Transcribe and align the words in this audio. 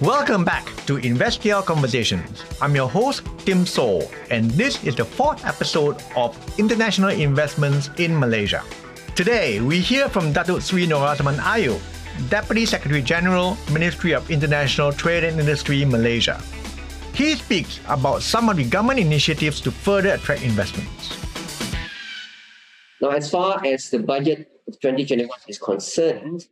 Welcome 0.00 0.44
back 0.44 0.64
to 0.86 0.94
InvestKL 0.94 1.64
Conversations. 1.66 2.44
I'm 2.62 2.72
your 2.76 2.88
host, 2.88 3.26
Tim 3.38 3.66
So, 3.66 4.08
and 4.30 4.48
this 4.52 4.78
is 4.84 4.94
the 4.94 5.04
fourth 5.04 5.44
episode 5.44 6.00
of 6.14 6.38
International 6.56 7.10
Investments 7.10 7.90
in 7.98 8.14
Malaysia. 8.16 8.62
Today, 9.16 9.60
we 9.60 9.80
hear 9.80 10.08
from 10.08 10.32
Datuk 10.32 10.62
Sri 10.62 10.86
Norazman 10.86 11.42
Ayob, 11.42 11.82
Deputy 12.30 12.64
Secretary 12.64 13.02
General, 13.02 13.58
Ministry 13.74 14.14
of 14.14 14.30
International 14.30 14.92
Trade 14.92 15.24
and 15.24 15.40
Industry, 15.40 15.84
Malaysia. 15.84 16.38
He 17.12 17.34
speaks 17.34 17.80
about 17.90 18.22
some 18.22 18.46
of 18.48 18.54
the 18.54 18.70
government 18.70 19.00
initiatives 19.00 19.60
to 19.66 19.72
further 19.72 20.14
attract 20.14 20.46
investments. 20.46 21.18
Now, 23.02 23.10
as 23.18 23.28
far 23.28 23.58
as 23.66 23.90
the 23.90 23.98
budget 23.98 24.46
of 24.68 24.78
2021 24.78 25.26
is 25.48 25.58
concerned, 25.58 26.46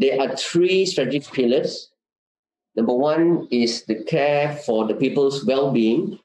there 0.00 0.16
are 0.16 0.34
three 0.34 0.86
strategic 0.86 1.28
pillars. 1.28 1.92
Number 2.78 2.94
one 2.94 3.48
is 3.50 3.82
the 3.86 4.04
care 4.04 4.54
for 4.64 4.86
the 4.86 4.94
people's 4.94 5.44
well-being. 5.44 6.16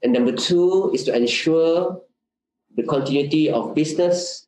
And 0.00 0.12
number 0.12 0.30
two 0.30 0.92
is 0.94 1.02
to 1.04 1.16
ensure 1.16 2.00
the 2.76 2.84
continuity 2.84 3.50
of 3.50 3.74
business. 3.74 4.46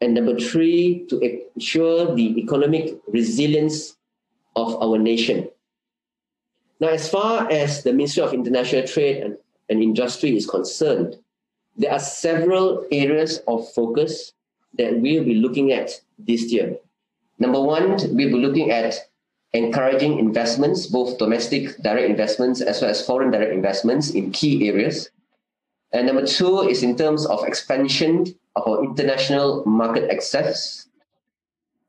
And 0.00 0.14
number 0.14 0.36
three, 0.36 1.06
to 1.10 1.20
ensure 1.54 2.12
the 2.12 2.36
economic 2.40 2.98
resilience 3.06 3.96
of 4.56 4.82
our 4.82 4.98
nation. 4.98 5.48
Now, 6.80 6.88
as 6.88 7.08
far 7.08 7.48
as 7.52 7.84
the 7.84 7.92
Ministry 7.92 8.24
of 8.24 8.34
International 8.34 8.84
Trade 8.84 9.22
and, 9.22 9.36
and 9.68 9.80
Industry 9.80 10.36
is 10.36 10.44
concerned, 10.44 11.14
there 11.76 11.92
are 11.92 12.00
several 12.00 12.84
areas 12.90 13.38
of 13.46 13.72
focus 13.74 14.32
that 14.76 14.98
we'll 14.98 15.22
be 15.22 15.34
looking 15.34 15.70
at 15.70 15.92
this 16.18 16.50
year. 16.50 16.78
Number 17.38 17.60
one, 17.60 17.90
we'll 17.90 18.32
be 18.32 18.44
looking 18.44 18.72
at 18.72 19.07
encouraging 19.52 20.18
investments, 20.18 20.86
both 20.86 21.18
domestic 21.18 21.76
direct 21.82 22.08
investments 22.08 22.60
as 22.60 22.82
well 22.82 22.90
as 22.90 23.04
foreign 23.04 23.30
direct 23.30 23.52
investments 23.52 24.10
in 24.10 24.30
key 24.30 24.68
areas. 24.68 25.10
And 25.92 26.06
number 26.06 26.26
two 26.26 26.68
is 26.68 26.82
in 26.82 26.96
terms 26.96 27.24
of 27.26 27.44
expansion 27.44 28.26
of 28.56 28.68
our 28.68 28.84
international 28.84 29.64
market 29.64 30.10
access. 30.10 30.86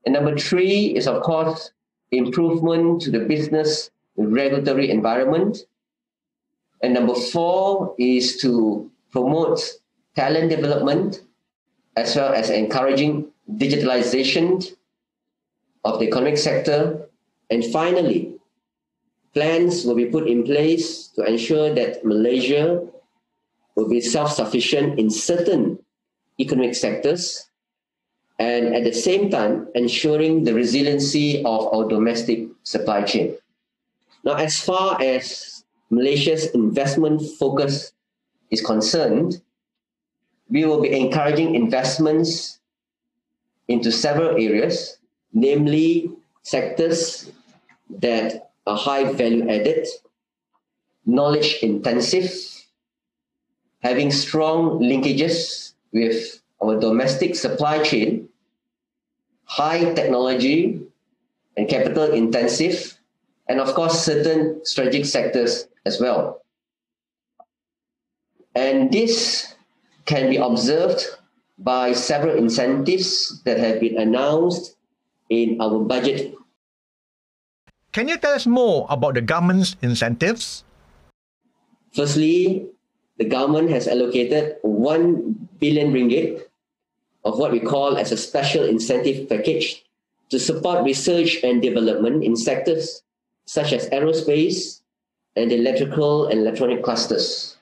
And 0.05 0.13
number 0.13 0.37
three 0.37 0.95
is, 0.95 1.07
of 1.07 1.21
course, 1.21 1.71
improvement 2.11 3.01
to 3.01 3.11
the 3.11 3.19
business 3.19 3.91
regulatory 4.15 4.89
environment. 4.89 5.59
And 6.81 6.93
number 6.93 7.13
four 7.13 7.93
is 7.99 8.37
to 8.41 8.89
promote 9.11 9.59
talent 10.15 10.49
development 10.49 11.21
as 11.97 12.15
well 12.15 12.33
as 12.33 12.49
encouraging 12.49 13.27
digitalization 13.51 14.65
of 15.83 15.99
the 15.99 16.07
economic 16.07 16.37
sector. 16.37 17.08
And 17.49 17.65
finally, 17.65 18.35
plans 19.33 19.85
will 19.85 19.95
be 19.95 20.05
put 20.05 20.27
in 20.27 20.43
place 20.43 21.07
to 21.15 21.23
ensure 21.23 21.73
that 21.73 22.05
Malaysia 22.05 22.85
will 23.75 23.89
be 23.89 24.01
self-sufficient 24.01 24.99
in 24.99 25.09
certain 25.09 25.79
economic 26.39 26.75
sectors 26.75 27.49
and 28.39 28.73
at 28.73 28.83
the 28.83 28.93
same 28.93 29.29
time 29.29 29.67
ensuring 29.75 30.43
the 30.43 30.53
resiliency 30.53 31.43
of 31.43 31.73
our 31.73 31.87
domestic 31.87 32.47
supply 32.63 33.03
chain. 33.03 33.35
Now, 34.23 34.35
as 34.35 34.59
far 34.59 35.01
as 35.01 35.63
Malaysia's 35.89 36.47
investment 36.51 37.21
focus 37.37 37.91
is 38.51 38.61
concerned, 38.61 39.41
we 40.49 40.65
will 40.65 40.81
be 40.81 40.91
encouraging 40.91 41.55
investments 41.55 42.59
into 43.67 43.91
several 43.91 44.31
areas, 44.31 44.97
namely 45.33 46.11
sectors 46.41 47.31
that 47.89 48.51
are 48.67 48.77
high 48.77 49.11
value 49.11 49.49
added, 49.49 49.87
knowledge 51.05 51.59
intensive, 51.61 52.31
having 53.81 54.11
strong 54.11 54.79
linkages 54.79 55.73
with 55.91 56.41
our 56.61 56.79
domestic 56.79 57.35
supply 57.35 57.81
chain, 57.83 58.27
high 59.45 59.93
technology 59.93 60.81
and 61.57 61.67
capital 61.67 62.11
intensive, 62.11 62.97
and 63.47 63.59
of 63.59 63.73
course, 63.73 64.05
certain 64.05 64.63
strategic 64.63 65.05
sectors 65.05 65.67
as 65.85 65.99
well. 65.99 66.41
And 68.55 68.91
this 68.91 69.55
can 70.05 70.29
be 70.29 70.37
observed 70.37 71.05
by 71.57 71.93
several 71.93 72.37
incentives 72.37 73.41
that 73.43 73.59
have 73.59 73.79
been 73.79 73.97
announced 73.97 74.75
in 75.29 75.59
our 75.61 75.79
budget. 75.79 76.35
Can 77.91 78.07
you 78.07 78.17
tell 78.17 78.33
us 78.33 78.45
more 78.45 78.85
about 78.89 79.15
the 79.15 79.21
government's 79.21 79.75
incentives? 79.81 80.63
Firstly, 81.93 82.67
the 83.17 83.25
government 83.25 83.71
has 83.71 83.87
allocated 83.87 84.57
1 84.61 85.49
billion 85.59 85.91
ringgit 85.91 86.45
of 87.25 87.37
what 87.39 87.51
we 87.51 87.59
call 87.59 87.97
as 87.97 88.11
a 88.11 88.17
special 88.17 88.63
incentive 88.63 89.27
package 89.27 89.83
to 90.29 90.39
support 90.39 90.85
research 90.85 91.43
and 91.43 91.61
development 91.61 92.23
in 92.23 92.35
sectors 92.35 93.01
such 93.45 93.73
as 93.73 93.89
aerospace 93.89 94.81
and 95.35 95.51
electrical 95.51 96.27
and 96.27 96.39
electronic 96.39 96.83
clusters. 96.83 97.57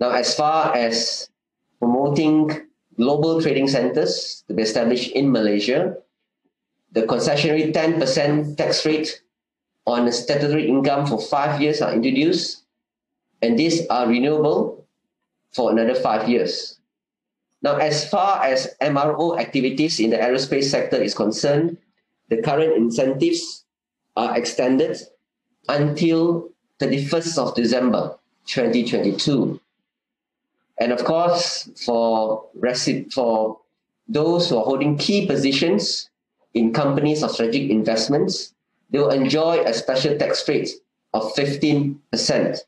Now, 0.00 0.10
as 0.10 0.34
far 0.34 0.74
as 0.74 1.30
promoting 1.78 2.66
global 2.96 3.40
trading 3.40 3.68
centers 3.68 4.42
to 4.48 4.54
be 4.54 4.62
established 4.62 5.12
in 5.12 5.30
Malaysia, 5.30 5.96
the 6.92 7.02
concessionary 7.02 7.72
10% 7.72 8.56
tax 8.56 8.84
rate 8.84 9.22
on 9.86 10.10
statutory 10.12 10.68
income 10.68 11.06
for 11.06 11.20
five 11.20 11.60
years 11.60 11.80
are 11.80 11.92
introduced, 11.92 12.64
and 13.42 13.58
these 13.58 13.86
are 13.88 14.08
renewable 14.08 14.86
for 15.52 15.70
another 15.70 15.94
five 15.94 16.28
years. 16.28 16.78
Now, 17.62 17.76
as 17.76 18.08
far 18.08 18.42
as 18.42 18.74
MRO 18.80 19.38
activities 19.38 20.00
in 20.00 20.10
the 20.10 20.16
aerospace 20.16 20.64
sector 20.64 20.96
is 20.96 21.14
concerned, 21.14 21.76
the 22.28 22.42
current 22.42 22.76
incentives 22.76 23.64
are 24.16 24.36
extended 24.36 24.96
until 25.68 26.50
31st 26.80 27.38
of 27.38 27.54
December 27.54 28.16
2022. 28.46 29.60
And 30.80 30.92
of 30.92 31.04
course, 31.04 31.68
for, 31.84 32.48
for 33.12 33.60
those 34.08 34.48
who 34.48 34.56
are 34.56 34.64
holding 34.64 34.96
key 34.96 35.26
positions 35.26 36.09
in 36.54 36.72
companies 36.72 37.22
of 37.22 37.30
strategic 37.30 37.70
investments, 37.70 38.54
they 38.90 38.98
will 38.98 39.10
enjoy 39.10 39.62
a 39.64 39.72
special 39.72 40.16
tax 40.18 40.46
rate 40.48 40.70
of 41.14 41.32
15%. 41.34 42.58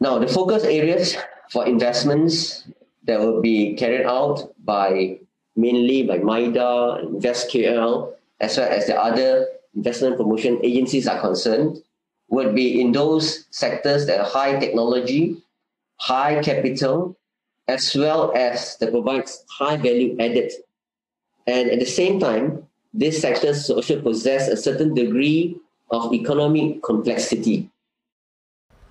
Now, 0.00 0.18
the 0.18 0.26
focus 0.26 0.64
areas 0.64 1.16
for 1.50 1.66
investments 1.66 2.64
that 3.04 3.20
will 3.20 3.40
be 3.40 3.74
carried 3.74 4.06
out 4.06 4.52
by 4.64 5.18
mainly 5.56 6.02
by 6.02 6.18
MIDA, 6.18 7.02
InvestKL, 7.04 8.12
as 8.40 8.56
well 8.56 8.68
as 8.68 8.86
the 8.86 8.96
other 8.96 9.46
investment 9.74 10.16
promotion 10.16 10.58
agencies 10.62 11.06
are 11.06 11.20
concerned 11.20 11.82
would 12.28 12.54
be 12.54 12.80
in 12.80 12.92
those 12.92 13.44
sectors 13.50 14.06
that 14.06 14.20
are 14.20 14.26
high 14.26 14.58
technology, 14.58 15.36
high 15.96 16.40
capital, 16.42 17.16
as 17.68 17.94
well 17.94 18.32
as 18.34 18.76
that 18.78 18.90
provides 18.90 19.44
high 19.50 19.76
value 19.76 20.16
added. 20.18 20.52
And 21.46 21.70
at 21.70 21.80
the 21.80 21.86
same 21.86 22.20
time, 22.20 22.66
these 22.92 23.20
sectors 23.20 23.70
also 23.70 24.00
possess 24.02 24.48
a 24.48 24.56
certain 24.56 24.94
degree 24.94 25.56
of 25.90 26.12
economic 26.12 26.82
complexity. 26.82 27.70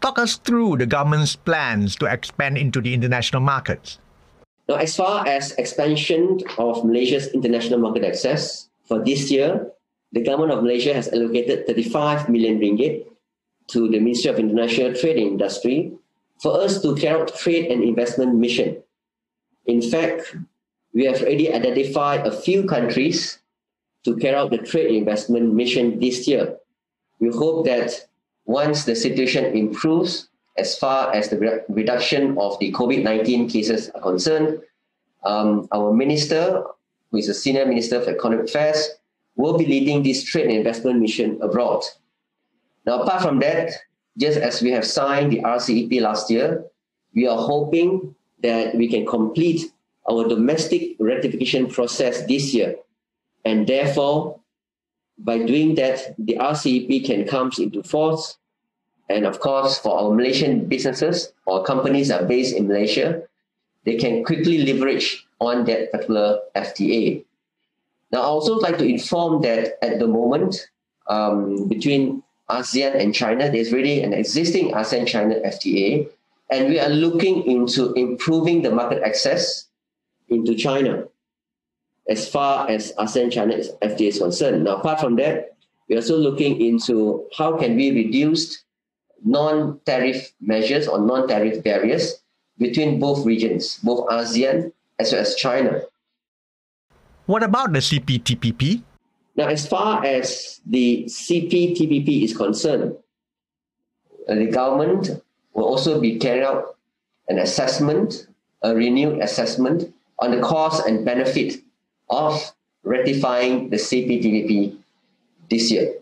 Talk 0.01 0.19
us 0.19 0.37
through 0.37 0.77
the 0.77 0.85
government's 0.85 1.35
plans 1.35 1.95
to 1.97 2.05
expand 2.05 2.57
into 2.57 2.79
the 2.79 2.93
international 2.93 3.41
markets. 3.41 3.99
Now, 4.69 4.75
as 4.75 4.95
far 4.95 5.27
as 5.27 5.51
expansion 5.53 6.39
of 6.57 6.85
Malaysia's 6.85 7.27
international 7.33 7.79
market 7.79 8.05
access 8.05 8.69
for 8.87 9.03
this 9.03 9.31
year, 9.31 9.71
the 10.11 10.23
government 10.23 10.53
of 10.53 10.63
Malaysia 10.63 10.93
has 10.93 11.11
allocated 11.11 11.67
35 11.67 12.29
million 12.29 12.59
ringgit 12.59 13.05
to 13.67 13.89
the 13.89 13.99
Ministry 13.99 14.31
of 14.31 14.39
International 14.39 14.93
Trade 14.93 15.17
and 15.17 15.27
Industry 15.27 15.93
for 16.41 16.61
us 16.61 16.81
to 16.81 16.95
carry 16.95 17.19
out 17.19 17.35
trade 17.35 17.69
and 17.71 17.83
investment 17.83 18.35
mission. 18.35 18.81
In 19.65 19.81
fact, 19.81 20.35
we 20.93 21.05
have 21.05 21.21
already 21.21 21.53
identified 21.53 22.25
a 22.25 22.31
few 22.31 22.63
countries 22.65 23.39
to 24.05 24.15
carry 24.17 24.35
out 24.35 24.51
the 24.51 24.57
trade 24.57 24.95
investment 24.95 25.53
mission 25.53 25.99
this 25.99 26.27
year. 26.27 26.57
We 27.19 27.29
hope 27.29 27.65
that 27.65 28.07
once 28.45 28.85
the 28.85 28.95
situation 28.95 29.45
improves 29.45 30.29
as 30.57 30.77
far 30.77 31.13
as 31.13 31.29
the 31.29 31.37
re- 31.37 31.61
reduction 31.69 32.37
of 32.37 32.57
the 32.59 32.71
COVID-19 32.71 33.51
cases 33.51 33.89
are 33.89 34.01
concerned, 34.01 34.59
um, 35.23 35.67
our 35.71 35.93
minister, 35.93 36.63
who 37.11 37.17
is 37.17 37.29
a 37.29 37.33
senior 37.33 37.65
minister 37.65 38.01
for 38.01 38.11
economic 38.11 38.45
affairs, 38.45 38.89
will 39.35 39.57
be 39.57 39.65
leading 39.65 40.03
this 40.03 40.23
trade 40.23 40.49
investment 40.49 40.99
mission 40.99 41.39
abroad. 41.41 41.83
Now, 42.85 43.03
apart 43.03 43.21
from 43.21 43.39
that, 43.39 43.71
just 44.17 44.37
as 44.37 44.61
we 44.61 44.71
have 44.71 44.85
signed 44.85 45.31
the 45.31 45.39
RCEP 45.39 46.01
last 46.01 46.29
year, 46.29 46.65
we 47.13 47.27
are 47.27 47.37
hoping 47.37 48.15
that 48.41 48.75
we 48.75 48.87
can 48.87 49.05
complete 49.05 49.71
our 50.09 50.27
domestic 50.27 50.95
ratification 50.99 51.67
process 51.67 52.25
this 52.25 52.53
year. 52.53 52.75
And 53.45 53.67
therefore, 53.67 54.39
by 55.17 55.39
doing 55.39 55.75
that, 55.75 56.15
the 56.17 56.37
RCEP 56.39 57.05
can 57.05 57.27
come 57.27 57.51
into 57.59 57.83
force. 57.83 58.37
And 59.09 59.25
of 59.25 59.39
course, 59.39 59.77
for 59.77 59.97
our 59.99 60.13
Malaysian 60.13 60.67
businesses 60.67 61.33
or 61.45 61.63
companies 61.63 62.09
that 62.09 62.23
are 62.23 62.27
based 62.27 62.55
in 62.55 62.67
Malaysia, 62.67 63.23
they 63.85 63.95
can 63.95 64.23
quickly 64.23 64.59
leverage 64.59 65.25
on 65.39 65.65
that 65.65 65.91
particular 65.91 66.39
FTA. 66.55 67.23
Now, 68.11 68.21
I 68.21 68.25
also 68.25 68.55
like 68.55 68.77
to 68.77 68.85
inform 68.85 69.41
that 69.43 69.83
at 69.83 69.99
the 69.99 70.07
moment, 70.07 70.67
um, 71.07 71.67
between 71.67 72.23
ASEAN 72.49 72.95
and 72.95 73.13
China, 73.13 73.49
there's 73.49 73.71
really 73.71 74.01
an 74.01 74.13
existing 74.13 74.71
ASEAN-China 74.71 75.35
FTA, 75.45 76.09
and 76.49 76.69
we 76.69 76.79
are 76.79 76.89
looking 76.89 77.43
into 77.45 77.93
improving 77.93 78.61
the 78.61 78.71
market 78.71 79.03
access 79.03 79.67
into 80.29 80.55
China 80.55 81.05
as 82.09 82.27
far 82.27 82.67
as 82.69 82.91
ASEAN-China 82.97 83.55
FTA 83.81 84.07
is 84.07 84.17
concerned. 84.17 84.63
Now, 84.63 84.77
apart 84.77 84.99
from 84.99 85.15
that, 85.17 85.55
we're 85.87 85.97
also 85.97 86.17
looking 86.17 86.59
into 86.59 87.27
how 87.37 87.55
can 87.57 87.75
we 87.75 87.91
reduce 87.91 88.63
non-tariff 89.23 90.33
measures 90.41 90.87
or 90.87 90.99
non-tariff 90.99 91.63
barriers 91.63 92.21
between 92.57 92.99
both 92.99 93.25
regions, 93.25 93.79
both 93.83 94.09
ASEAN 94.09 94.71
as 94.97 95.13
well 95.13 95.21
as 95.21 95.35
China. 95.35 95.81
What 97.27 97.43
about 97.43 97.73
the 97.73 97.79
CPTPP? 97.79 98.81
Now, 99.35 99.47
as 99.47 99.67
far 99.67 100.03
as 100.03 100.59
the 100.65 101.05
CPTPP 101.05 102.23
is 102.23 102.35
concerned, 102.35 102.97
uh, 104.27 104.35
the 104.35 104.47
government 104.47 105.21
will 105.53 105.65
also 105.65 106.01
be 106.01 106.17
carrying 106.17 106.43
out 106.43 106.75
an 107.29 107.37
assessment, 107.37 108.27
a 108.63 108.75
renewed 108.75 109.21
assessment 109.21 109.93
on 110.17 110.31
the 110.31 110.41
cost 110.41 110.85
and 110.87 111.05
benefit 111.05 111.61
of 112.09 112.53
ratifying 112.83 113.69
the 113.69 113.77
CPTPP 113.77 114.77
this 115.49 115.71
year. 115.71 115.93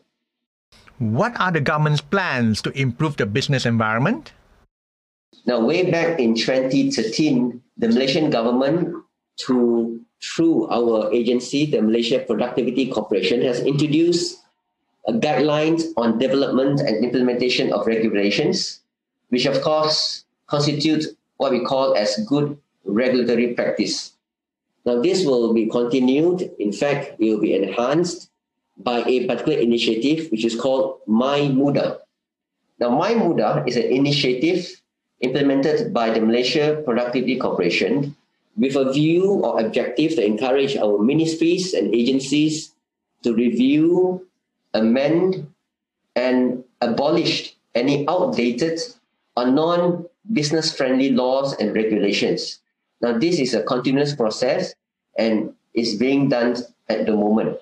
What 1.00 1.39
are 1.39 1.51
the 1.51 1.62
government's 1.62 2.01
plans 2.01 2.62
to 2.63 2.71
improve 2.71 3.18
the 3.18 3.25
business 3.25 3.65
environment? 3.65 4.33
Now, 5.45 5.63
way 5.63 5.89
back 5.89 6.19
in 6.19 6.36
2013, 6.36 7.62
the 7.77 7.88
Malaysian 7.88 8.30
government, 8.30 8.95
to, 9.48 10.01
through 10.21 10.68
our 10.69 11.13
agency, 11.13 11.65
the 11.65 11.81
Malaysia 11.81 12.19
Productivity 12.19 12.89
Corporation, 12.89 13.42
has 13.44 13.60
introduced 13.62 14.44
guidelines 15.07 15.83
on 15.95 16.19
development 16.19 16.81
and 16.81 17.03
implementation 17.03 17.71
of 17.71 17.88
regulations, 17.88 18.81
which 19.30 19.45
of 19.45 19.62
course 19.62 20.25
constitute 20.48 21.06
what 21.38 21.51
we 21.51 21.63
call 21.63 21.95
as 21.95 22.18
good 22.27 22.57
regulatory 22.83 23.53
practice. 23.53 24.16
Now, 24.88 25.01
this 25.04 25.25
will 25.25 25.51
be 25.51 25.68
continued. 25.68 26.50
In 26.60 26.72
fact, 26.72 27.19
it 27.19 27.25
will 27.28 27.42
be 27.44 27.54
enhanced 27.54 28.31
by 28.78 29.04
a 29.04 29.28
particular 29.28 29.60
initiative, 29.60 30.31
which 30.31 30.45
is 30.45 30.56
called 30.56 31.04
MyMudah. 31.10 32.00
Now, 32.80 32.95
MyMudah 32.95 33.68
is 33.68 33.75
an 33.75 33.92
initiative 33.92 34.80
implemented 35.19 35.94
by 35.94 36.12
the 36.12 36.22
Malaysia 36.22 36.81
Productivity 36.86 37.36
Corporation 37.36 38.16
with 38.56 38.78
a 38.78 38.94
view 38.94 39.44
or 39.44 39.60
objective 39.60 40.16
to 40.16 40.24
encourage 40.24 40.78
our 40.78 41.04
ministries 41.04 41.74
and 41.74 41.94
agencies 41.94 42.72
to 43.24 43.36
review, 43.36 44.25
amend, 44.74 45.51
and 46.16 46.63
abolish 46.80 47.57
any 47.75 48.07
outdated 48.07 48.80
or 49.36 49.51
non-business 49.51 50.72
friendly 50.72 51.12
laws 51.12 51.60
and 51.60 51.75
regulations. 51.75 52.63
Now, 53.01 53.17
this 53.17 53.39
is 53.39 53.53
a 53.53 53.63
continuous 53.63 54.15
process 54.15 54.73
and 55.17 55.53
is 55.73 55.95
being 55.95 56.29
done 56.29 56.57
at 56.89 57.05
the 57.05 57.13
moment. 57.13 57.57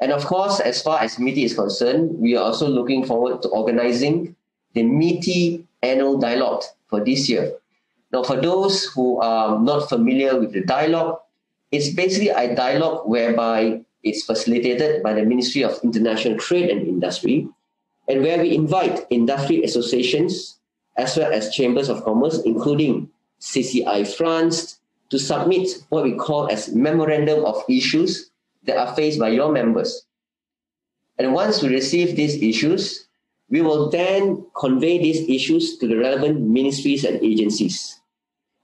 And 0.00 0.12
of 0.12 0.24
course, 0.26 0.60
as 0.60 0.82
far 0.82 1.00
as 1.00 1.18
MITI 1.18 1.44
is 1.44 1.54
concerned, 1.54 2.18
we 2.18 2.36
are 2.36 2.44
also 2.44 2.68
looking 2.68 3.06
forward 3.06 3.42
to 3.42 3.48
organizing 3.48 4.36
the 4.74 4.82
MITI 4.82 5.66
annual 5.82 6.18
dialogue 6.18 6.62
for 6.88 7.02
this 7.04 7.28
year. 7.28 7.54
Now, 8.12 8.22
for 8.22 8.40
those 8.40 8.84
who 8.84 9.20
are 9.20 9.58
not 9.58 9.88
familiar 9.88 10.38
with 10.38 10.52
the 10.52 10.62
dialogue, 10.62 11.20
it's 11.72 11.90
basically 11.90 12.28
a 12.28 12.54
dialogue 12.54 13.08
whereby 13.08 13.80
it's 14.02 14.22
facilitated 14.22 15.02
by 15.02 15.14
the 15.14 15.24
Ministry 15.24 15.62
of 15.62 15.80
International 15.82 16.38
Trade 16.38 16.70
and 16.70 16.86
Industry, 16.86 17.48
and 18.08 18.22
where 18.22 18.38
we 18.38 18.54
invite 18.54 19.06
industry 19.10 19.64
associations 19.64 20.58
as 20.96 21.16
well 21.16 21.32
as 21.32 21.54
chambers 21.54 21.88
of 21.88 22.04
commerce, 22.04 22.38
including 22.44 23.10
CCI 23.44 24.06
France, 24.16 24.80
to 25.10 25.18
submit 25.18 25.68
what 25.90 26.04
we 26.04 26.14
call 26.14 26.48
as 26.48 26.74
memorandum 26.74 27.44
of 27.44 27.62
issues 27.68 28.30
that 28.64 28.78
are 28.78 28.94
faced 28.96 29.20
by 29.20 29.28
your 29.28 29.52
members. 29.52 30.06
And 31.18 31.34
once 31.34 31.62
we 31.62 31.68
receive 31.68 32.16
these 32.16 32.42
issues, 32.42 33.06
we 33.50 33.60
will 33.60 33.90
then 33.90 34.44
convey 34.58 34.98
these 34.98 35.28
issues 35.28 35.76
to 35.78 35.86
the 35.86 35.96
relevant 35.96 36.40
ministries 36.40 37.04
and 37.04 37.22
agencies 37.22 38.00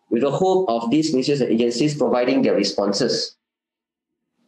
with 0.08 0.22
the 0.22 0.30
hope 0.30 0.68
of 0.68 0.90
these 0.90 1.12
ministries 1.12 1.40
and 1.40 1.52
agencies 1.52 1.96
providing 1.96 2.42
their 2.42 2.56
responses. 2.56 3.36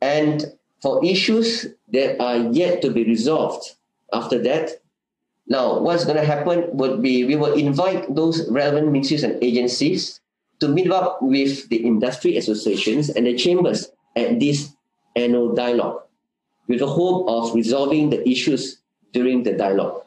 And 0.00 0.46
for 0.80 1.04
issues 1.04 1.66
that 1.92 2.20
are 2.20 2.50
yet 2.50 2.82
to 2.82 2.90
be 2.90 3.04
resolved 3.04 3.76
after 4.12 4.42
that, 4.42 4.81
now 5.52 5.78
what's 5.84 6.04
going 6.08 6.16
to 6.16 6.24
happen 6.24 6.64
would 6.72 7.02
be 7.04 7.24
we 7.28 7.36
will 7.36 7.52
invite 7.52 8.08
those 8.16 8.48
relevant 8.48 8.90
ministries 8.90 9.22
and 9.22 9.36
agencies 9.44 10.20
to 10.60 10.68
meet 10.68 10.90
up 10.90 11.20
with 11.20 11.68
the 11.68 11.76
industry 11.76 12.36
associations 12.38 13.10
and 13.10 13.26
the 13.26 13.36
chambers 13.36 13.90
at 14.16 14.40
this 14.40 14.72
annual 15.14 15.54
dialogue 15.54 16.00
with 16.68 16.78
the 16.78 16.86
hope 16.86 17.28
of 17.28 17.54
resolving 17.54 18.08
the 18.08 18.26
issues 18.26 18.78
during 19.12 19.42
the 19.42 19.52
dialogue. 19.52 20.02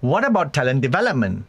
What 0.00 0.24
about 0.24 0.52
talent 0.52 0.80
development? 0.80 1.46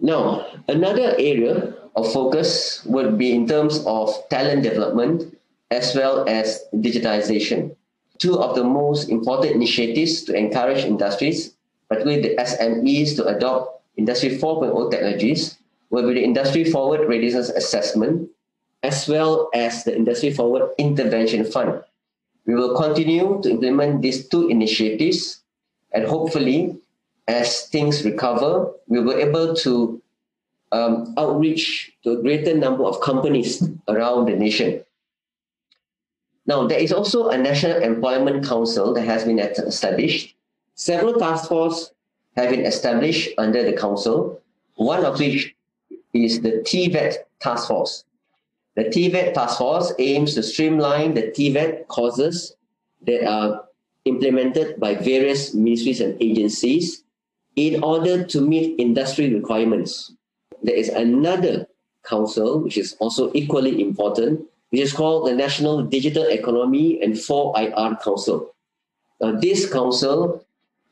Now, 0.00 0.46
another 0.68 1.14
area 1.18 1.74
of 1.96 2.12
focus 2.12 2.84
would 2.86 3.18
be 3.18 3.34
in 3.34 3.46
terms 3.46 3.84
of 3.86 4.12
talent 4.30 4.62
development 4.62 5.36
as 5.70 5.94
well 5.94 6.24
as 6.28 6.64
digitization. 6.74 7.76
Two 8.18 8.38
of 8.38 8.54
the 8.54 8.64
most 8.64 9.08
important 9.08 9.54
initiatives 9.54 10.22
to 10.24 10.34
encourage 10.34 10.84
industries, 10.84 11.53
particularly 11.94 12.22
the 12.22 12.42
SMEs, 12.42 13.16
to 13.16 13.26
adopt 13.26 13.82
Industry 13.96 14.38
4.0 14.38 14.90
technologies 14.90 15.58
will 15.90 16.08
be 16.08 16.14
the 16.14 16.26
Industry4WRD 16.26 17.08
Readiness 17.08 17.48
Assessment 17.50 18.28
as 18.82 19.08
well 19.08 19.48
as 19.54 19.84
the 19.84 19.92
Industry4WRD 19.92 20.76
Intervention 20.78 21.44
Fund. 21.44 21.82
We 22.46 22.54
will 22.54 22.76
continue 22.76 23.40
to 23.42 23.50
implement 23.50 24.02
these 24.02 24.28
two 24.28 24.48
initiatives 24.48 25.40
and 25.92 26.04
hopefully 26.04 26.76
as 27.28 27.68
things 27.68 28.04
recover, 28.04 28.72
we 28.88 29.00
will 29.00 29.14
be 29.16 29.22
able 29.22 29.54
to 29.54 30.02
um, 30.72 31.14
outreach 31.16 31.92
to 32.02 32.18
a 32.18 32.22
greater 32.22 32.54
number 32.54 32.84
of 32.84 33.00
companies 33.00 33.62
around 33.88 34.26
the 34.26 34.36
nation. 34.36 34.84
Now, 36.46 36.66
there 36.66 36.78
is 36.78 36.92
also 36.92 37.28
a 37.28 37.38
National 37.38 37.78
Employment 37.78 38.44
Council 38.44 38.92
that 38.92 39.06
has 39.06 39.24
been 39.24 39.38
established. 39.38 40.36
Several 40.74 41.14
task 41.14 41.48
forces 41.48 41.93
have 42.36 42.50
been 42.50 42.66
established 42.66 43.30
under 43.38 43.62
the 43.62 43.72
council, 43.72 44.40
one 44.74 45.04
of 45.04 45.18
which 45.18 45.54
is 46.12 46.40
the 46.40 46.62
TVET 46.62 47.16
task 47.40 47.68
force. 47.68 48.04
The 48.76 48.84
TVET 48.84 49.34
task 49.34 49.58
force 49.58 49.92
aims 49.98 50.34
to 50.34 50.42
streamline 50.42 51.14
the 51.14 51.22
TVET 51.22 51.86
courses 51.86 52.56
that 53.06 53.24
are 53.24 53.64
implemented 54.04 54.80
by 54.80 54.94
various 54.96 55.54
ministries 55.54 56.00
and 56.00 56.20
agencies 56.20 57.04
in 57.56 57.82
order 57.84 58.24
to 58.24 58.40
meet 58.40 58.78
industry 58.80 59.32
requirements. 59.32 60.12
There 60.62 60.74
is 60.74 60.88
another 60.88 61.68
council, 62.04 62.60
which 62.60 62.76
is 62.76 62.96
also 62.98 63.30
equally 63.32 63.80
important, 63.80 64.44
which 64.70 64.80
is 64.80 64.92
called 64.92 65.28
the 65.28 65.34
National 65.34 65.82
Digital 65.82 66.24
Economy 66.24 67.00
and 67.00 67.14
4IR 67.14 68.02
Council. 68.02 68.54
This 69.40 69.72
council 69.72 70.44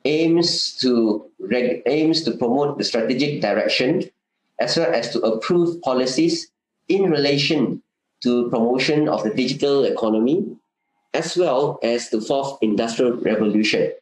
aims 0.05 0.77
to 0.79 1.25
reg- 1.39 1.83
aims 1.87 2.23
to 2.25 2.33
promote 2.33 2.79
the 2.79 2.85
strategic 2.85 3.41
direction 3.41 4.05
as 4.61 4.77
well 4.77 4.93
as 4.93 5.11
to 5.11 5.21
approve 5.21 5.81
policies 5.83 6.51
in 6.89 7.11
relation 7.11 7.83
to 8.23 8.49
promotion 8.51 9.09
of 9.09 9.23
the 9.25 9.31
digital 9.31 9.85
economy 9.85 10.47
as 11.15 11.37
well 11.37 11.79
as 11.83 12.11
the 12.11 12.21
fourth 12.21 12.59
industrial 12.63 13.17
revolution. 13.19 13.93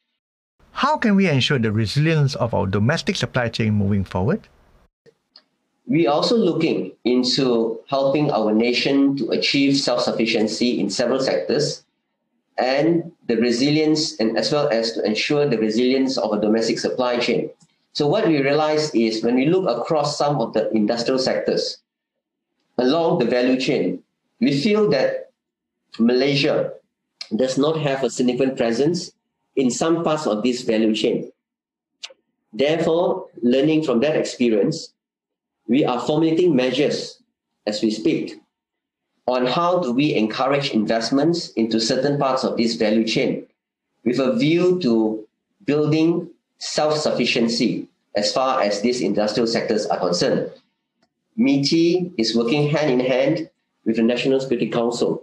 How 0.72 0.96
can 0.96 1.16
we 1.16 1.28
ensure 1.28 1.58
the 1.58 1.72
resilience 1.72 2.34
of 2.36 2.54
our 2.54 2.66
domestic 2.66 3.16
supply 3.16 3.48
chain 3.48 3.74
moving 3.74 4.04
forward? 4.04 4.46
We 5.86 6.06
are 6.06 6.14
also 6.14 6.36
looking 6.36 6.92
into 7.04 7.80
helping 7.88 8.30
our 8.30 8.54
nation 8.54 9.16
to 9.16 9.30
achieve 9.30 9.76
self-sufficiency 9.76 10.78
in 10.78 10.88
several 10.88 11.18
sectors 11.18 11.84
and 12.60 13.10
the 13.26 13.36
resilience 13.36 14.18
and 14.20 14.36
as 14.36 14.52
well 14.52 14.68
as 14.68 14.92
to 14.92 15.04
ensure 15.04 15.48
the 15.48 15.58
resilience 15.58 16.18
of 16.18 16.32
a 16.32 16.40
domestic 16.40 16.78
supply 16.78 17.18
chain. 17.18 17.50
So 17.92 18.06
what 18.06 18.26
we 18.28 18.40
realize 18.40 18.94
is 18.94 19.24
when 19.24 19.34
we 19.34 19.46
look 19.46 19.68
across 19.68 20.16
some 20.16 20.40
of 20.40 20.52
the 20.52 20.70
industrial 20.70 21.18
sectors 21.18 21.78
along 22.78 23.18
the 23.18 23.24
value 23.24 23.58
chain, 23.58 24.02
we 24.40 24.60
feel 24.60 24.88
that 24.90 25.30
Malaysia 25.98 26.72
does 27.36 27.58
not 27.58 27.78
have 27.78 28.04
a 28.04 28.10
significant 28.10 28.56
presence 28.56 29.12
in 29.56 29.70
some 29.70 30.04
parts 30.04 30.26
of 30.26 30.42
this 30.42 30.62
value 30.62 30.94
chain. 30.94 31.30
Therefore, 32.52 33.26
learning 33.42 33.84
from 33.84 34.00
that 34.00 34.16
experience, 34.16 34.92
we 35.68 35.84
are 35.84 36.00
formulating 36.00 36.54
measures 36.54 37.22
as 37.66 37.82
we 37.82 37.90
speak 37.90 38.40
on 39.30 39.46
how 39.46 39.78
do 39.78 39.92
we 39.92 40.12
encourage 40.12 40.70
investments 40.70 41.50
into 41.50 41.78
certain 41.78 42.18
parts 42.18 42.42
of 42.42 42.56
this 42.56 42.74
value 42.74 43.06
chain 43.06 43.46
with 44.04 44.18
a 44.18 44.36
view 44.36 44.80
to 44.80 45.24
building 45.64 46.28
self-sufficiency 46.58 47.86
as 48.16 48.32
far 48.32 48.60
as 48.60 48.80
these 48.82 49.00
industrial 49.00 49.46
sectors 49.46 49.86
are 49.86 50.00
concerned. 50.00 50.50
MITI 51.36 52.12
is 52.18 52.34
working 52.34 52.70
hand 52.70 52.90
in 52.90 52.98
hand 52.98 53.48
with 53.84 53.96
the 53.96 54.02
National 54.02 54.40
Security 54.40 54.68
Council 54.68 55.22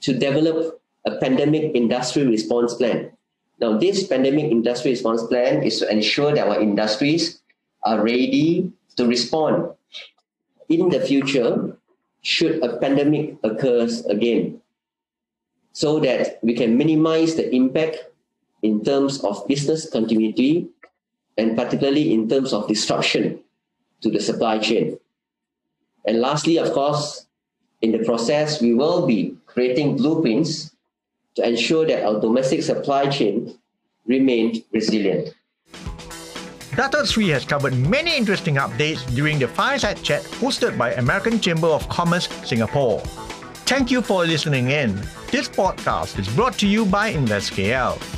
to 0.00 0.12
develop 0.12 0.80
a 1.04 1.14
pandemic 1.18 1.70
industry 1.76 2.26
response 2.26 2.74
plan. 2.74 3.12
Now, 3.60 3.78
this 3.78 4.08
pandemic 4.08 4.50
industry 4.50 4.90
response 4.90 5.22
plan 5.22 5.62
is 5.62 5.78
to 5.78 5.88
ensure 5.88 6.34
that 6.34 6.48
our 6.48 6.60
industries 6.60 7.40
are 7.84 8.02
ready 8.02 8.72
to 8.96 9.06
respond 9.06 9.70
in 10.68 10.88
the 10.88 11.00
future 11.00 11.78
should 12.26 12.58
a 12.58 12.76
pandemic 12.78 13.38
occurs 13.44 14.04
again 14.06 14.60
so 15.70 16.00
that 16.00 16.42
we 16.42 16.54
can 16.54 16.76
minimize 16.76 17.36
the 17.36 17.46
impact 17.54 18.02
in 18.62 18.82
terms 18.82 19.22
of 19.22 19.46
business 19.46 19.88
continuity 19.88 20.66
and 21.38 21.56
particularly 21.56 22.12
in 22.12 22.28
terms 22.28 22.52
of 22.52 22.66
disruption 22.66 23.38
to 24.00 24.10
the 24.10 24.18
supply 24.18 24.58
chain. 24.58 24.98
And 26.04 26.18
lastly, 26.20 26.58
of 26.58 26.72
course, 26.72 27.26
in 27.80 27.92
the 27.92 28.02
process, 28.02 28.60
we 28.60 28.74
will 28.74 29.06
be 29.06 29.36
creating 29.46 29.96
blueprints 29.96 30.74
to 31.36 31.46
ensure 31.46 31.86
that 31.86 32.02
our 32.02 32.20
domestic 32.20 32.64
supply 32.64 33.06
chain 33.06 33.56
remained 34.04 34.64
resilient. 34.72 35.35
Dato 36.76 37.04
Sri 37.04 37.28
has 37.28 37.46
covered 37.46 37.74
many 37.74 38.14
interesting 38.14 38.56
updates 38.56 39.02
during 39.14 39.38
the 39.38 39.48
Fireside 39.48 40.02
Chat 40.02 40.22
hosted 40.24 40.76
by 40.76 40.92
American 40.92 41.40
Chamber 41.40 41.68
of 41.68 41.88
Commerce 41.88 42.28
Singapore. 42.44 43.00
Thank 43.64 43.90
you 43.90 44.02
for 44.02 44.26
listening 44.26 44.68
in. 44.68 44.94
This 45.32 45.48
podcast 45.48 46.18
is 46.18 46.28
brought 46.28 46.58
to 46.58 46.66
you 46.66 46.84
by 46.84 47.14
InvestKL. 47.14 48.15